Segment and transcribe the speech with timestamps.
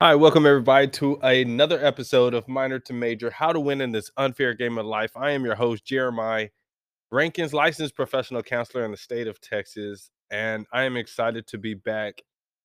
[0.00, 4.10] Hi, welcome everybody to another episode of Minor to Major How to Win in This
[4.16, 5.12] Unfair Game of Life.
[5.16, 6.48] I am your host, Jeremiah
[7.12, 11.74] Rankins, licensed professional counselor in the state of Texas, and I am excited to be
[11.74, 12.22] back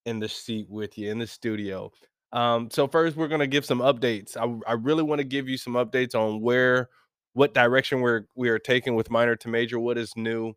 [0.07, 1.91] in the seat with you in the studio.
[2.33, 4.35] Um, so, first, we're going to give some updates.
[4.35, 6.89] I, I really want to give you some updates on where,
[7.33, 10.53] what direction we're we are taking with Minor to Major, what is new.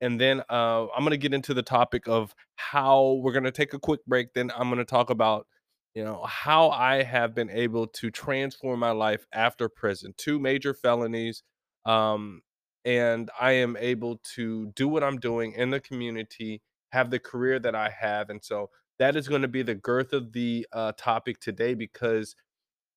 [0.00, 3.52] And then uh, I'm going to get into the topic of how we're going to
[3.52, 4.34] take a quick break.
[4.34, 5.46] Then I'm going to talk about
[5.96, 10.74] you know how i have been able to transform my life after prison two major
[10.74, 11.42] felonies
[11.86, 12.42] um
[12.84, 16.60] and i am able to do what i'm doing in the community
[16.92, 20.12] have the career that i have and so that is going to be the girth
[20.12, 22.34] of the uh, topic today because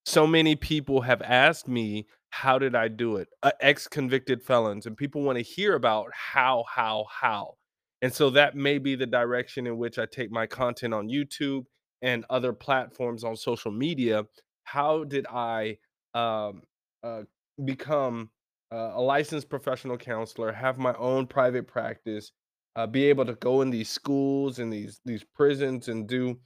[0.05, 3.27] so many people have asked me how did i do it?
[3.41, 7.55] Uh, ex-convicted felons and people want to hear about how how how
[8.02, 11.63] and so that may be the direction in which i take my content on youtube
[12.02, 14.26] and other platforms on social media
[14.63, 15.77] how did i
[16.14, 16.61] um,
[17.03, 17.22] uh,
[17.66, 18.30] become
[18.72, 22.31] uh, a licensed professional counselor have my own private practice
[22.75, 26.38] uh, be able to go in these schools and these these prisons and do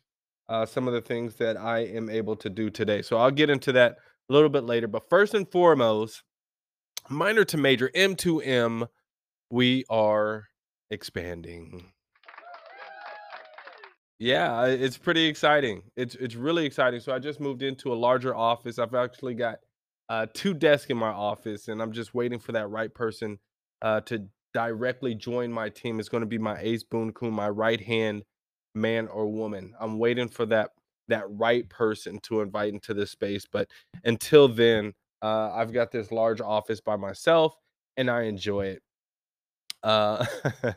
[0.50, 3.02] uh, some of the things that I am able to do today.
[3.02, 3.98] So I'll get into that
[4.30, 4.88] a little bit later.
[4.88, 6.24] But first and foremost,
[7.10, 8.88] minor to major M2M,
[9.50, 10.46] we are
[10.90, 11.92] expanding.
[14.24, 15.84] Yeah, it's pretty exciting.
[15.98, 17.02] It's it's really exciting.
[17.02, 18.80] So I just moved into a larger office.
[18.80, 19.58] I've actually got
[20.08, 23.38] uh, two desks in my office, and I'm just waiting for that right person
[23.82, 26.00] uh, to directly join my team.
[26.00, 28.24] It's going to be my ace boon coon, my right hand
[28.74, 29.74] man or woman.
[29.78, 30.70] I'm waiting for that
[31.10, 33.46] that right person to invite into this space.
[33.52, 33.70] But
[34.06, 37.58] until then, uh, I've got this large office by myself,
[37.98, 38.84] and I enjoy it.
[39.84, 40.26] Uh,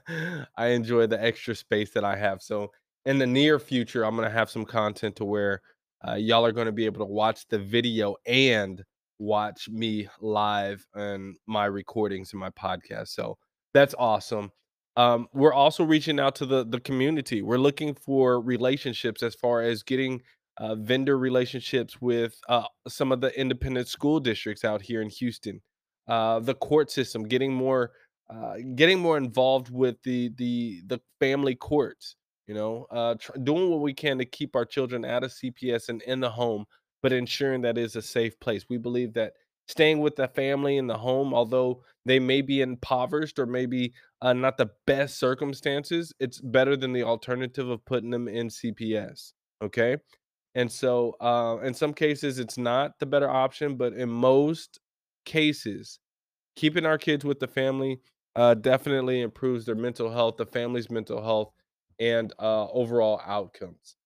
[0.57, 2.43] I enjoy the extra space that I have.
[2.43, 2.73] So
[3.07, 5.63] in the near future, I'm gonna have some content to where
[6.07, 8.83] uh, y'all are gonna be able to watch the video and
[9.19, 13.09] watch me live and my recordings and my podcast.
[13.09, 13.39] So
[13.73, 14.51] that's awesome.
[14.97, 17.43] Um, we're also reaching out to the the community.
[17.43, 20.23] We're looking for relationships as far as getting
[20.59, 25.61] uh, vendor relationships with uh, some of the independent school districts out here in Houston.
[26.09, 27.93] Uh, the court system, getting more
[28.31, 33.71] uh, getting more involved with the the the family courts you know uh tr- doing
[33.71, 36.65] what we can to keep our children out of cps and in the home
[37.03, 38.65] but ensuring that is a safe place.
[38.69, 39.35] We believe that
[39.69, 43.93] staying with the family in the home although they may be impoverished or maybe
[44.23, 49.33] uh, not the best circumstances it's better than the alternative of putting them in cps
[49.63, 49.97] okay?
[50.55, 54.81] And so uh in some cases it's not the better option but in most
[55.25, 55.99] cases
[56.57, 58.01] keeping our kids with the family
[58.35, 61.53] uh, definitely improves their mental health, the family's mental health,
[61.99, 63.97] and uh, overall outcomes.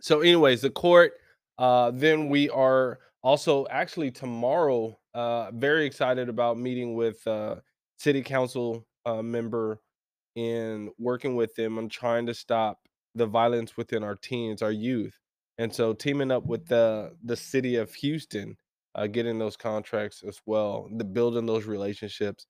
[0.00, 1.14] So, anyways, the court.
[1.58, 4.98] Uh, then we are also actually tomorrow.
[5.12, 7.56] Uh, very excited about meeting with uh,
[7.98, 9.80] city council uh, member
[10.36, 12.78] and working with them on trying to stop
[13.14, 15.18] the violence within our teens, our youth,
[15.58, 18.56] and so teaming up with the the city of Houston,
[18.94, 22.46] uh, getting those contracts as well, the building those relationships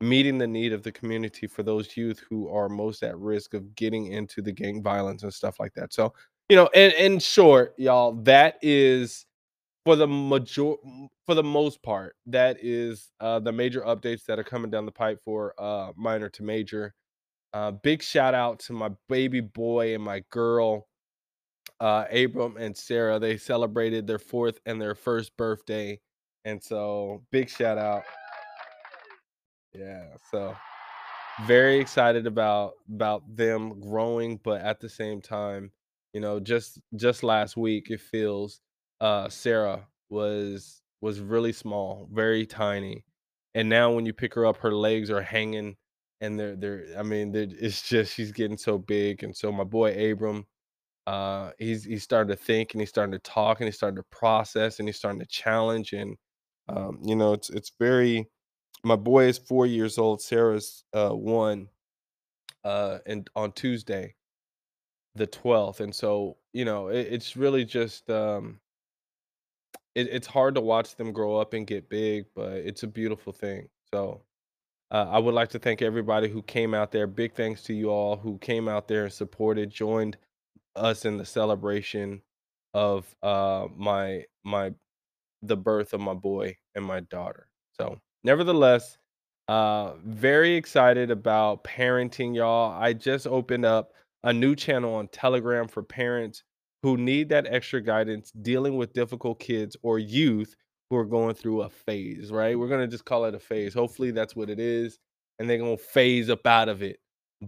[0.00, 3.74] meeting the need of the community for those youth who are most at risk of
[3.74, 5.92] getting into the gang violence and stuff like that.
[5.92, 6.12] So,
[6.48, 9.26] you know, in, short, y'all, that is
[9.84, 10.74] for the major
[11.26, 14.92] for the most part, that is uh the major updates that are coming down the
[14.92, 16.94] pipe for uh minor to major.
[17.52, 20.86] Uh big shout out to my baby boy and my girl,
[21.80, 23.18] uh Abram and Sarah.
[23.18, 26.00] They celebrated their fourth and their first birthday.
[26.44, 28.04] And so big shout out.
[29.78, 30.06] Yeah.
[30.30, 30.54] So
[31.46, 35.72] very excited about about them growing but at the same time
[36.12, 38.60] you know just just last week it feels
[39.00, 43.04] uh sarah was was really small very tiny
[43.54, 45.76] and now when you pick her up her legs are hanging
[46.20, 49.64] and they're they're i mean they're, it's just she's getting so big and so my
[49.64, 50.46] boy abram
[51.06, 54.04] uh he's he's starting to think and he's starting to talk and he's starting to
[54.10, 56.16] process and he's starting to challenge and
[56.68, 58.28] um you know it's it's very
[58.84, 61.68] my boy is four years old sarah's uh one
[62.64, 64.14] uh and on Tuesday,
[65.14, 65.80] the 12th.
[65.80, 68.60] And so, you know, it, it's really just um
[69.94, 73.32] it, it's hard to watch them grow up and get big, but it's a beautiful
[73.32, 73.68] thing.
[73.92, 74.22] So
[74.90, 77.06] uh, I would like to thank everybody who came out there.
[77.06, 80.16] Big thanks to you all who came out there and supported, joined
[80.76, 82.22] us in the celebration
[82.74, 84.72] of uh my my
[85.42, 87.48] the birth of my boy and my daughter.
[87.72, 88.98] So nevertheless,
[89.48, 92.70] uh very excited about parenting, y'all.
[92.78, 93.92] I just opened up
[94.24, 96.44] a new channel on Telegram for parents
[96.82, 100.54] who need that extra guidance dealing with difficult kids or youth
[100.90, 102.58] who are going through a phase, right?
[102.58, 103.72] We're gonna just call it a phase.
[103.72, 104.98] Hopefully that's what it is,
[105.38, 106.98] and they're gonna phase up out of it.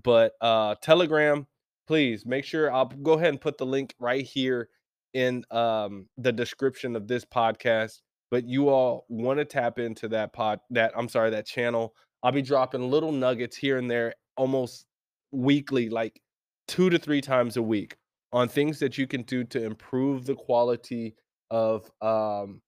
[0.03, 1.47] But uh Telegram,
[1.87, 4.71] please make sure I'll go ahead and put the link right here
[5.13, 8.01] in um the description of this podcast.
[8.31, 11.95] But you all want to tap into that pod that I'm sorry, that channel.
[12.23, 14.87] I'll be dropping little nuggets here and there almost
[15.33, 16.21] weekly, like
[16.69, 17.97] two to three times a week
[18.33, 21.15] on things that you can do to improve the quality
[21.51, 22.61] of um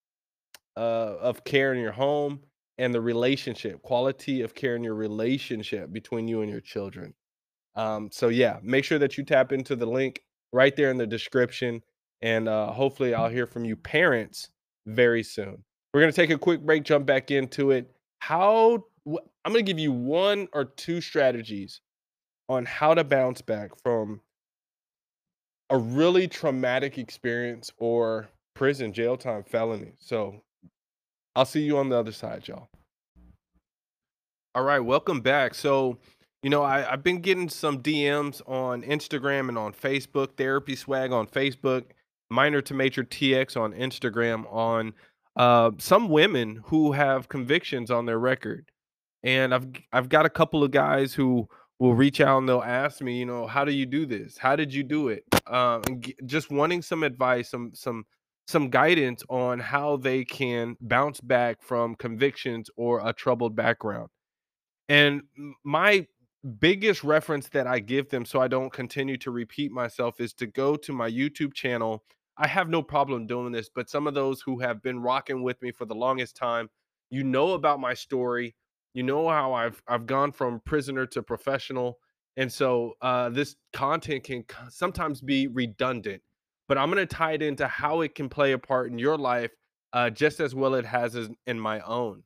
[0.77, 2.41] uh of care in your home
[2.79, 7.15] and the relationship quality of care in your relationship between you and your children
[7.77, 10.23] um so yeah make sure that you tap into the link
[10.53, 11.81] right there in the description
[12.23, 14.51] and uh hopefully i'll hear from you parents
[14.87, 15.63] very soon
[15.93, 17.91] we're going to take a quick break jump back into it
[18.21, 21.81] how i'm going to give you one or two strategies
[22.49, 24.21] on how to bounce back from
[25.71, 29.93] a really traumatic experience or prison, jail time, felony.
[29.99, 30.43] So
[31.35, 32.69] I'll see you on the other side, y'all.
[34.55, 35.55] All right, welcome back.
[35.55, 35.99] So,
[36.43, 41.11] you know, I, I've been getting some DMs on Instagram and on Facebook, Therapy Swag
[41.11, 41.85] on Facebook,
[42.33, 44.95] Minor to Major TX on Instagram, on
[45.37, 48.71] uh, some women who have convictions on their record.
[49.23, 51.49] And I've I've got a couple of guys who
[51.79, 54.39] will reach out and they'll ask me, you know, how do you do this?
[54.39, 55.25] How did you do it?
[55.47, 58.05] Um, and g- just wanting some advice, some some
[58.47, 64.09] some guidance on how they can bounce back from convictions or a troubled background.
[64.89, 65.23] And
[65.65, 66.07] my
[66.59, 70.47] biggest reference that I give them so I don't continue to repeat myself is to
[70.47, 72.03] go to my YouTube channel.
[72.37, 75.61] I have no problem doing this, but some of those who have been rocking with
[75.63, 76.71] me for the longest time,
[77.11, 78.55] you know about my story.
[78.95, 81.99] You know how I've I've gone from prisoner to professional.
[82.37, 86.23] And so uh, this content can sometimes be redundant,
[86.67, 89.19] but I'm going to tie it into how it can play a part in your
[89.19, 89.51] life
[89.93, 92.23] uh, just as well it has in my own.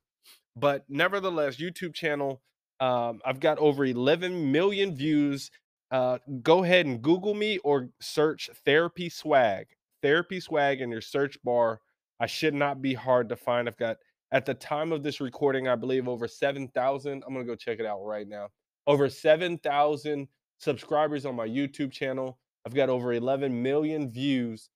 [0.55, 2.41] But nevertheless, YouTube channel,
[2.79, 5.51] um, I've got over 11 million views.
[5.91, 9.67] Uh, go ahead and Google me or search Therapy Swag.
[10.01, 11.81] Therapy Swag in your search bar.
[12.19, 13.67] I should not be hard to find.
[13.67, 13.97] I've got
[14.31, 17.23] at the time of this recording, I believe over 7,000.
[17.25, 18.49] I'm gonna go check it out right now.
[18.85, 20.27] Over 7,000
[20.59, 22.39] subscribers on my YouTube channel.
[22.65, 24.69] I've got over 11 million views.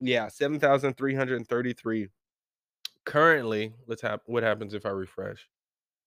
[0.00, 2.08] Yeah, 7,333
[3.04, 3.72] currently.
[3.86, 5.48] Let's have what happens if I refresh.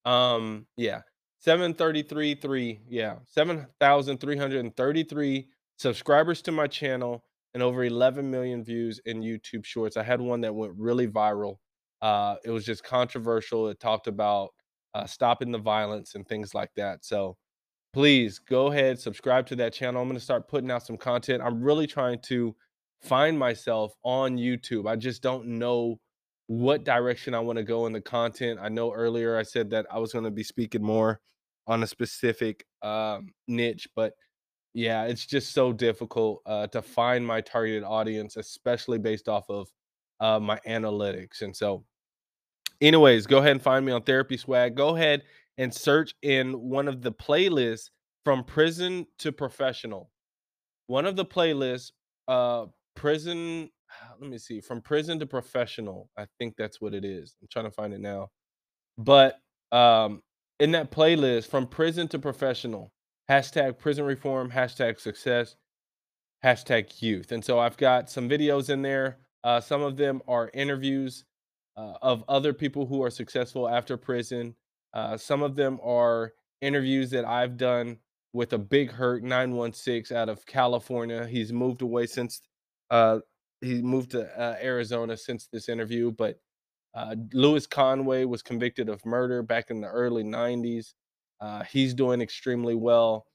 [0.06, 1.02] Um, yeah,
[1.40, 5.48] 733, three, yeah, 7,333
[5.78, 9.98] subscribers to my channel and over 11 million views in YouTube Shorts.
[9.98, 11.56] I had one that went really viral.
[12.02, 13.68] Uh, it was just controversial.
[13.68, 14.50] It talked about
[14.94, 17.04] uh, stopping the violence and things like that.
[17.06, 17.38] So
[17.94, 20.02] please go ahead, subscribe to that channel.
[20.02, 21.44] I'm going to start putting out some content.
[21.44, 22.56] I'm really trying to
[23.02, 24.88] find myself on YouTube.
[24.90, 26.00] I just don't know
[26.48, 28.60] what direction I want to go in the content.
[28.62, 31.20] I know earlier I said that I was going to be speaking more
[31.68, 34.14] on a specific um, niche, but
[34.74, 39.70] yeah, it's just so difficult uh, to find my targeted audience, especially based off of
[40.20, 41.42] uh, my analytics.
[41.42, 41.84] And so,
[42.80, 44.76] anyways, go ahead and find me on Therapy Swag.
[44.76, 45.24] Go ahead
[45.58, 47.90] and search in one of the playlists
[48.24, 50.10] from prison to professional.
[50.88, 51.92] One of the playlists,
[52.28, 53.70] uh, prison.
[54.22, 56.10] Let me see, from prison to professional.
[56.18, 57.36] I think that's what it is.
[57.42, 58.30] I'm trying to find it now.
[58.98, 59.40] But
[59.72, 60.22] um,
[60.60, 62.94] in that playlist, from prison to professional,
[63.32, 65.56] hashtag prison reform, hashtag success,
[66.44, 67.32] hashtag youth.
[67.32, 69.20] And so I've got some videos in there.
[69.42, 71.24] Uh, some of them are interviews
[71.78, 74.54] uh, of other people who are successful after prison.
[74.94, 78.00] Uh, some of them are interviews that I've done
[78.34, 81.26] with a big hurt 916 out of California.
[81.26, 82.42] He's moved away since
[82.90, 83.20] uh,
[83.62, 86.38] he moved to uh, Arizona since this interview, but
[86.94, 90.94] uh, Louis Conway was convicted of murder back in the early 90s.
[91.42, 93.26] Uh, he's doing extremely well.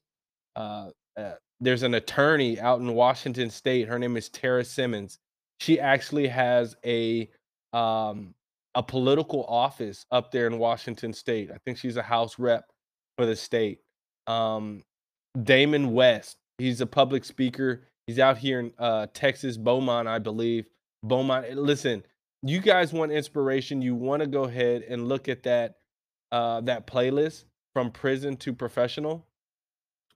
[0.55, 3.87] Uh, uh, there's an attorney out in Washington State.
[3.87, 5.19] Her name is Tarra Simmons.
[5.59, 7.29] She actually has a
[7.73, 8.33] um,
[8.75, 11.49] a political office up there in Washington State.
[11.51, 12.65] I think she's a House rep
[13.17, 13.79] for the state.
[14.27, 14.83] Um,
[15.43, 16.37] Damon West.
[16.59, 17.87] He's a public speaker.
[18.05, 20.65] He's out here in uh, Texas, Beaumont, I believe.
[21.03, 21.45] Beaumont.
[21.49, 22.03] eh, Listen,
[22.43, 23.81] you guys want inspiration?
[23.81, 25.75] You want to go ahead and look at that
[26.31, 27.45] uh, that playlist
[27.77, 29.23] from prison to professional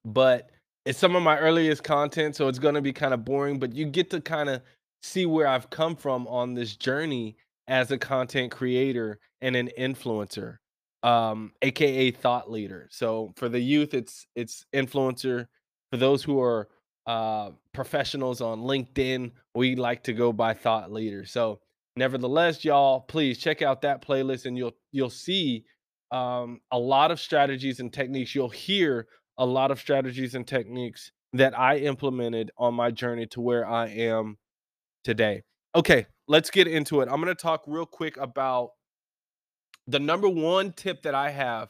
[0.03, 0.49] but
[0.83, 3.85] it's some of my earliest content, so it's gonna be kind of boring, but you
[3.85, 4.63] get to kind of
[5.03, 7.37] see where I've come from on this journey
[7.67, 10.57] as a content creator and an influencer,
[11.03, 12.87] um, aka thought leader.
[12.89, 15.45] So for the youth, it's it's influencer.
[15.91, 16.67] For those who are
[17.05, 19.31] uh, professionals on LinkedIn.
[19.53, 21.25] We like to go by thought leader.
[21.25, 21.59] So,
[21.95, 25.65] nevertheless, y'all, please check out that playlist, and you'll you'll see
[26.11, 28.35] um, a lot of strategies and techniques.
[28.35, 33.41] You'll hear a lot of strategies and techniques that I implemented on my journey to
[33.41, 34.37] where I am
[35.03, 35.43] today.
[35.73, 37.07] Okay, let's get into it.
[37.09, 38.71] I'm going to talk real quick about
[39.87, 41.69] the number one tip that I have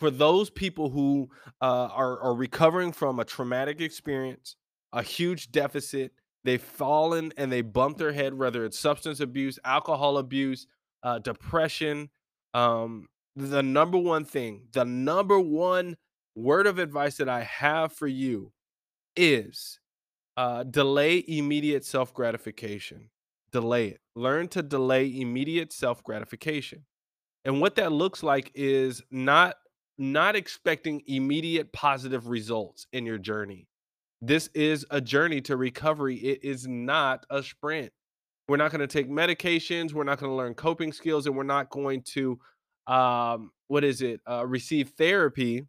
[0.00, 1.28] for those people who
[1.60, 4.56] uh, are, are recovering from a traumatic experience,
[4.92, 6.12] a huge deficit.
[6.44, 10.66] They've fallen and they bumped their head, whether it's substance abuse, alcohol abuse,
[11.02, 12.08] uh, depression.
[12.54, 15.96] Um, the number one thing, the number one
[16.34, 18.52] word of advice that I have for you
[19.16, 19.78] is
[20.36, 23.10] uh, delay immediate self gratification.
[23.52, 24.00] Delay it.
[24.14, 26.84] Learn to delay immediate self gratification.
[27.44, 29.56] And what that looks like is not
[29.98, 33.68] not expecting immediate positive results in your journey.
[34.20, 36.16] This is a journey to recovery.
[36.16, 37.92] It is not a sprint.
[38.48, 39.92] We're not going to take medications.
[39.92, 42.38] We're not going to learn coping skills, and we're not going to,
[42.86, 45.66] um, what is it, uh, receive therapy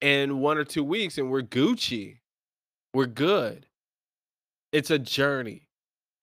[0.00, 2.18] in one or two weeks, and we're Gucci.
[2.94, 3.66] We're good.
[4.72, 5.68] It's a journey.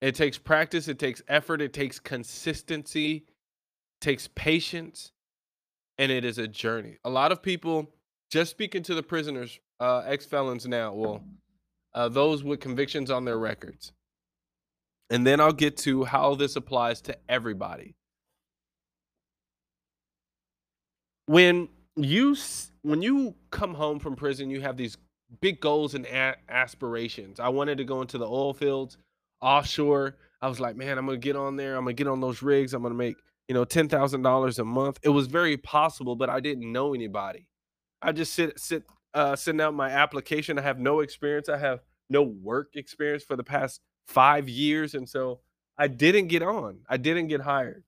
[0.01, 0.87] It takes practice.
[0.87, 1.61] It takes effort.
[1.61, 3.15] It takes consistency.
[3.15, 5.11] It takes patience
[5.97, 6.97] and it is a journey.
[7.03, 7.89] A lot of people,
[8.29, 11.23] just speaking to the prisoners, uh, ex felons now, well,
[11.93, 13.91] uh, those with convictions on their records.
[15.09, 17.95] And then I'll get to how this applies to everybody.
[21.27, 22.35] When you
[22.83, 24.97] when you come home from prison, you have these
[25.41, 27.39] big goals and a- aspirations.
[27.39, 28.97] I wanted to go into the oil fields,
[29.41, 30.17] offshore.
[30.41, 31.75] I was like, man, I'm gonna get on there.
[31.75, 32.73] I'm gonna get on those rigs.
[32.73, 33.17] I'm gonna make
[33.47, 34.99] you know, ten thousand dollars a month.
[35.03, 37.47] It was very possible, but I didn't know anybody.
[38.01, 40.59] I just sit sit uh send out my application.
[40.59, 41.49] I have no experience.
[41.49, 44.95] I have no work experience for the past five years.
[44.95, 45.41] And so
[45.77, 46.79] I didn't get on.
[46.89, 47.83] I didn't get hired.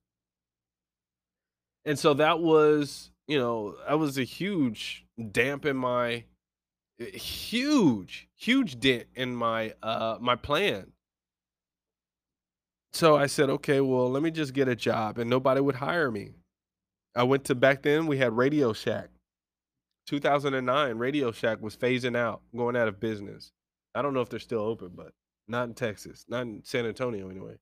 [1.86, 6.26] And so that was, you know, that was a huge damp in my
[7.00, 10.92] eh, huge, huge dent in my uh my plan
[12.92, 15.20] so I said, okay, well, let me just get a job.
[15.20, 16.32] And nobody would hire me.
[17.16, 19.10] I went to back then, we had Radio Shack.
[20.08, 23.52] 2009, Radio Shack was phasing out, going out of business.
[23.94, 25.12] I don't know if they're still open, but
[25.48, 27.56] not in Texas, not in San Antonio anyway.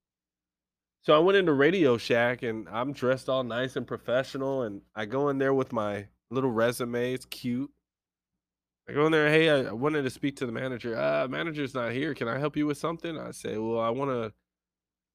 [1.07, 4.63] So I went into Radio Shack and I'm dressed all nice and professional.
[4.63, 7.13] And I go in there with my little resume.
[7.13, 7.71] It's cute.
[8.89, 10.97] I go in there, hey, I wanted to speak to the manager.
[10.97, 12.13] Uh, manager's not here.
[12.13, 13.17] Can I help you with something?
[13.17, 14.33] I say, well, I want to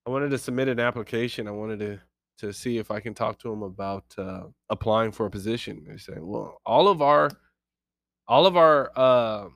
[0.06, 1.46] I wanted to submit an application.
[1.46, 2.00] I wanted to
[2.38, 5.84] to see if I can talk to him about uh, applying for a position.
[5.86, 7.30] They say, well, all of our
[8.26, 9.48] all of our uh,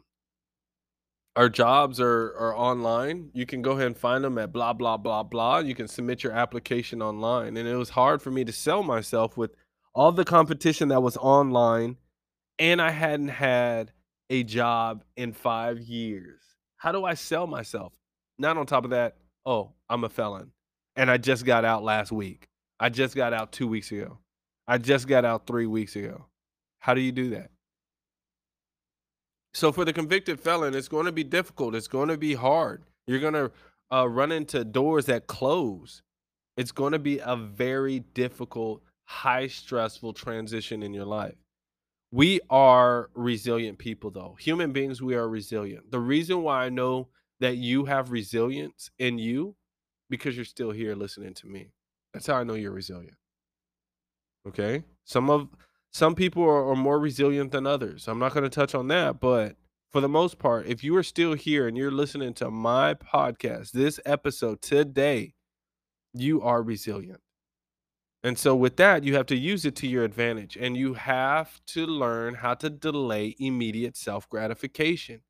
[1.37, 3.31] our jobs are are online.
[3.35, 5.59] You can go ahead and find them at blah blah blah blah.
[5.59, 9.37] You can submit your application online, and it was hard for me to sell myself
[9.37, 9.53] with
[9.95, 11.97] all the competition that was online,
[12.59, 13.93] and I hadn't had
[14.31, 16.41] a job in five years.
[16.79, 17.93] How do I sell myself?
[18.39, 20.51] Not on top of that, oh, I'm a felon.
[20.97, 22.49] And I just got out last week.
[22.81, 24.19] I just got out two weeks ago.
[24.67, 26.27] I just got out three weeks ago.
[26.79, 27.51] How do you do that?
[29.57, 31.75] So for the convicted felon, it's going to be difficult.
[31.75, 32.83] It's going to be hard.
[33.07, 33.51] You're going to
[33.91, 36.03] uh, run into doors that close.
[36.59, 41.37] It's going to be a very difficult, high stressful transition in your life.
[42.13, 44.37] We are resilient people, though.
[44.39, 45.91] Human beings, we are resilient.
[45.91, 47.09] The reason why I know
[47.41, 49.57] that you have resilience in you
[50.11, 51.71] because you're still here listening to me.
[52.13, 53.17] That's how I know you're resilient.
[54.47, 54.85] Okay?
[55.07, 55.49] Some of
[55.93, 58.09] some people are, are more resilient than others.
[58.09, 59.57] I'm not going to touch on that, but
[59.93, 63.71] for the most part, if you are still here and you're listening to my podcast,
[63.71, 65.35] this episode today,
[66.13, 67.21] you are resilient.
[68.23, 71.61] And so, with that, you have to use it to your advantage and you have
[71.69, 75.21] to learn how to delay immediate self gratification.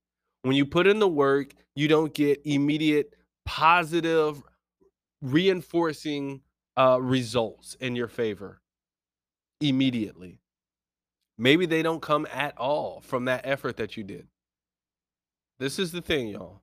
[0.42, 4.42] When you put in the work, you don't get immediate positive
[5.20, 6.40] reinforcing
[6.76, 8.60] uh, results in your favor
[9.60, 10.40] immediately.
[11.38, 14.26] Maybe they don't come at all from that effort that you did.
[15.58, 16.62] This is the thing, y'all.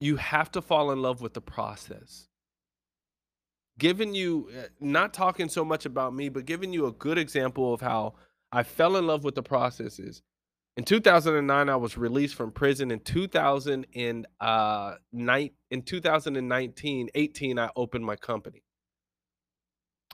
[0.00, 2.28] You have to fall in love with the process.
[3.78, 7.72] Giving you, eh, not talking so much about me, but giving you a good example
[7.74, 8.14] of how
[8.50, 10.22] I fell in love with the processes.
[10.76, 12.92] in 2009, I was released from prison.
[12.92, 14.94] In 2009, uh,
[15.70, 18.62] in 2019, 18, I opened my company.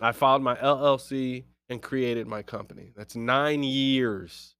[0.01, 2.93] I filed my LLC and created my company.
[2.97, 4.55] That's nine years.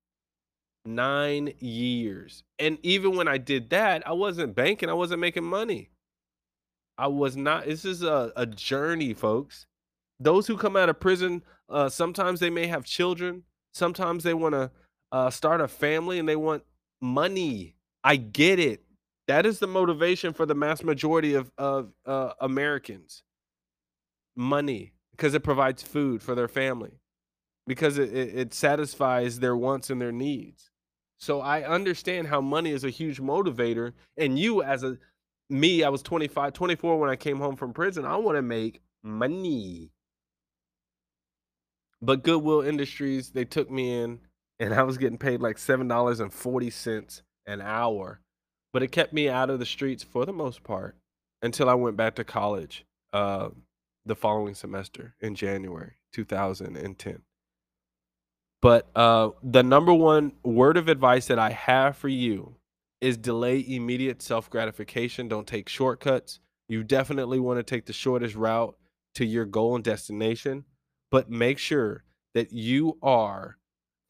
[0.87, 2.45] 9 years.
[2.59, 5.91] And even when I did that, I wasn't banking, I wasn't making money.
[6.99, 9.67] I was not this is a a journey, folks.
[10.21, 13.45] Those who come out of prison, uh, sometimes they may have children,
[13.75, 14.73] sometimes they wanna,
[15.13, 16.65] uh, start a family and they want
[17.01, 17.77] money.
[18.05, 18.85] I get it.
[19.29, 23.25] That is the motivation for the mass majority of of, uh, Americans.
[24.37, 27.01] Money, because it provides food for their family,
[27.67, 30.71] because it it it satisfies their wants and their needs.
[31.19, 34.99] So I understand how money is a huge motivator, and you as a
[35.51, 38.05] me, I was 25, 24 when I came home from prison.
[38.05, 39.91] I wanna make money.
[42.01, 44.21] But Goodwill Industries, they took me in,
[44.59, 48.21] and I was getting paid like $7.40 an hour,
[48.73, 50.97] but it kept me out of the streets for the most part
[51.43, 53.51] until I went back to college, uh,
[54.07, 57.23] the following semester in January 2010.
[58.61, 62.57] But, uh, the number 1 word of advice that I have for you
[63.01, 66.41] is delay immediate self-gratification, don't take shortcuts.
[66.69, 68.77] You definitely wanna take the shortest route
[69.17, 70.65] to your goal and destination,
[71.11, 73.59] but make sure that you are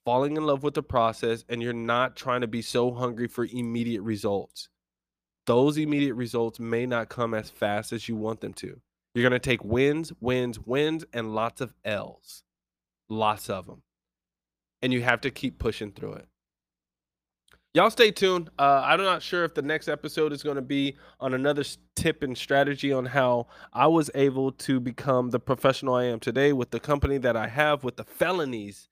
[0.05, 3.47] falling in love with the process and you're not trying to be so hungry for
[3.47, 4.69] immediate results.
[5.47, 8.81] Those immediate results may not come as fast as you want them to.
[9.15, 12.43] You're gonna take wins, wins, wins, and lots of L's.
[13.09, 13.83] Lots of them.
[14.83, 16.29] And you have to keep pushing through it.
[17.75, 18.51] Y'all stay tuned.
[18.57, 21.65] Uh, I'm not sure if the next episode is going to be on another
[21.97, 26.53] tip and strategy on how I was able to become the professional I am today
[26.53, 28.89] with the company that I have, with the felonies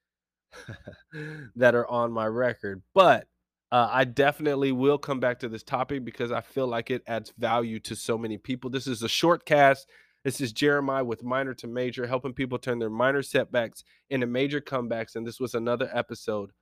[1.54, 2.82] that are on my record.
[2.92, 3.28] But
[3.70, 7.32] uh, I definitely will come back to this topic because I feel like it adds
[7.38, 8.68] value to so many people.
[8.68, 9.88] This is a short cast.
[10.24, 14.60] This is Jeremiah with Minor to Major, helping people turn their minor setbacks into major
[14.60, 15.16] comebacks.
[15.16, 16.52] And this was another episode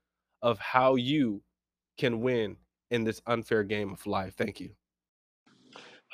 [0.41, 1.43] of how you
[1.99, 2.57] can win
[2.91, 4.35] in this unfair game of life.
[4.35, 4.71] Thank you.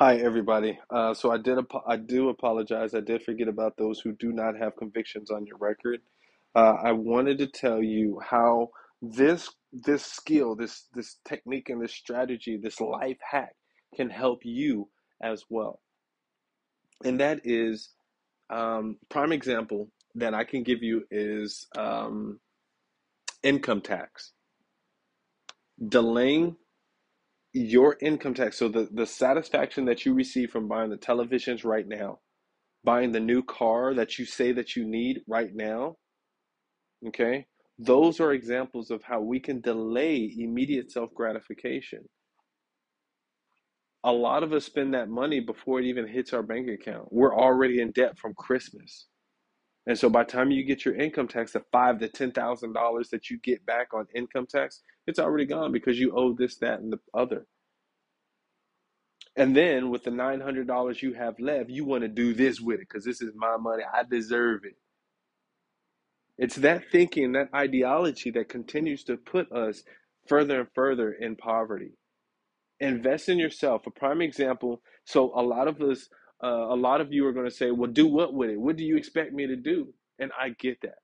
[0.00, 0.76] Hi, everybody.
[0.90, 1.58] Uh, so I did.
[1.86, 2.94] I do apologize.
[2.94, 6.00] I did forget about those who do not have convictions on your record.
[6.56, 11.94] Uh, I wanted to tell you how this this skill, this this technique, and this
[11.94, 13.54] strategy, this life hack
[13.94, 14.88] can help you
[15.22, 15.80] as well.
[17.04, 17.90] And that is
[18.50, 22.40] um, prime example that I can give you is um,
[23.42, 24.32] income tax.
[25.88, 26.56] Delaying
[27.52, 28.58] your income tax.
[28.58, 32.18] So the the satisfaction that you receive from buying the televisions right now
[32.84, 35.96] buying the new car that you say that you need right now,
[37.08, 37.46] okay?
[37.78, 42.08] Those are examples of how we can delay immediate self gratification.
[44.06, 47.12] A lot of us spend that money before it even hits our bank account.
[47.12, 49.08] We're already in debt from Christmas.
[49.86, 52.74] And so by the time you get your income tax, the five to ten thousand
[52.74, 56.56] dollars that you get back on income tax, it's already gone because you owe this,
[56.58, 57.46] that, and the other.
[59.36, 62.60] And then with the nine hundred dollars you have left, you want to do this
[62.60, 63.84] with it because this is my money.
[63.92, 64.76] I deserve it.
[66.38, 69.84] It's that thinking, that ideology that continues to put us
[70.28, 71.92] further and further in poverty.
[72.80, 73.86] Invest in yourself.
[73.86, 74.82] A prime example.
[75.04, 76.08] So a lot of us,
[76.44, 78.60] uh, a lot of you are going to say, "Well, do what with it?
[78.60, 80.96] What do you expect me to do?" And I get that.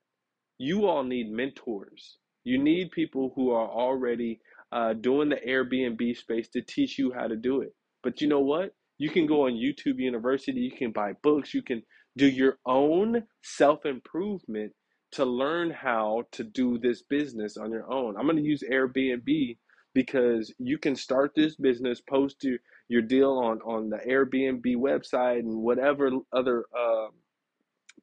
[0.57, 2.19] You all need mentors.
[2.45, 7.27] You need people who are already uh, doing the Airbnb space to teach you how
[7.27, 7.73] to do it.
[8.03, 8.75] But you know what?
[8.99, 10.61] You can go on YouTube University.
[10.61, 11.53] You can buy books.
[11.53, 11.83] You can
[12.17, 14.73] do your own self improvement
[15.13, 18.17] to learn how to do this business on your own.
[18.17, 19.57] I'm going to use Airbnb
[19.93, 25.39] because you can start this business, post your, your deal on, on the Airbnb website
[25.39, 27.07] and whatever other uh,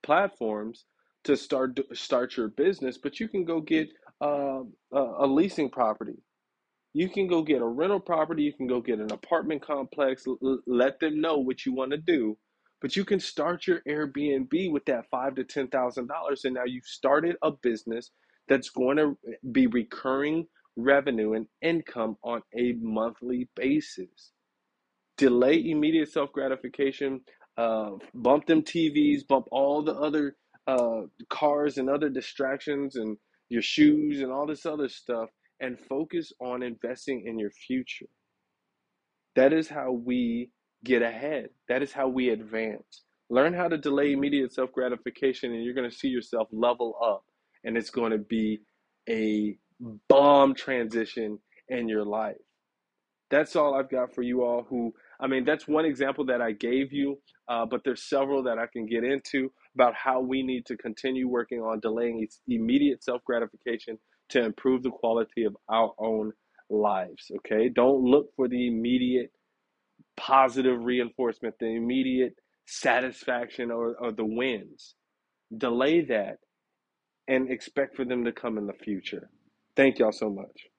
[0.03, 0.87] platforms
[1.25, 2.99] to start start your business.
[2.99, 3.89] But you can go get
[4.23, 6.19] uh, a, leasing property.
[6.95, 8.45] You can go get a rental property.
[8.45, 10.27] You can go get an apartment complex.
[10.27, 12.39] L- let them know what you want to do.
[12.81, 16.65] But you can start your Airbnb with that five to ten thousand dollars, and now
[16.67, 18.11] you've started a business
[18.49, 19.19] that's going to
[19.53, 24.33] be recurring revenue and income on a monthly basis.
[25.17, 27.21] Delay immediate self gratification.
[27.57, 29.27] Uh, bump them TVs.
[29.27, 33.17] Bump all the other uh, cars and other distractions and
[33.49, 35.29] your shoes and all this other stuff,
[35.61, 38.07] and focus on investing in your future.
[39.37, 40.51] That is how we
[40.85, 41.51] get ahead.
[41.69, 43.03] That is how we advance.
[43.29, 47.25] Learn how to delay immediate self gratification, and you're going to see yourself level up,
[47.65, 48.61] and it's going to be
[49.09, 49.57] a
[50.09, 51.39] bomb transition
[51.69, 52.37] in your life.
[53.31, 56.53] That's all I've got for you all who, I mean, that's one example that I
[56.53, 60.67] gave you, uh, but there's several that I can get into about how we need
[60.67, 63.99] to continue working on delaying immediate self gratification
[64.31, 66.33] to improve the quality of our own
[66.69, 67.31] lives.
[67.39, 69.31] Okay, don't look for the immediate
[70.17, 72.35] positive reinforcement, the immediate
[72.67, 74.95] satisfaction or, or the wins.
[75.57, 76.39] Delay that
[77.29, 79.31] and expect for them to come in the future.
[79.77, 80.70] Thank y'all so much.